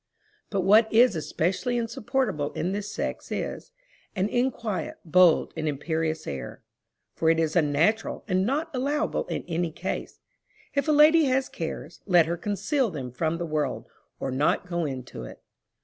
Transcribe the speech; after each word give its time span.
But 0.49 0.61
what 0.61 0.91
is 0.91 1.15
especially 1.15 1.77
insupportable 1.77 2.51
in 2.53 2.71
this 2.71 2.91
sex 2.91 3.31
is, 3.31 3.69
an 4.15 4.29
inquiet, 4.29 4.97
bold, 5.05 5.53
and 5.55 5.67
imperious 5.67 6.25
air; 6.25 6.63
for 7.13 7.29
it 7.29 7.39
is 7.39 7.55
unnatural, 7.55 8.23
and 8.27 8.43
not 8.43 8.71
allowable 8.73 9.25
in 9.27 9.43
any 9.47 9.69
case. 9.71 10.19
If 10.73 10.87
a 10.87 10.91
lady 10.91 11.25
has 11.25 11.49
cares, 11.49 12.01
let 12.07 12.25
her 12.25 12.35
conceal 12.35 12.89
them 12.89 13.11
from 13.11 13.37
the 13.37 13.45
world, 13.45 13.85
or 14.19 14.31
not 14.31 14.67
go 14.67 14.85
into 14.85 15.21
it. 15.23 15.43